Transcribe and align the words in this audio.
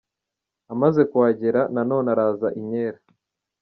Amaze 0.73 1.01
kuhagera, 1.11 1.59
na 1.73 1.81
none 1.89 2.07
araza 2.13 2.47
inkera. 2.59 2.97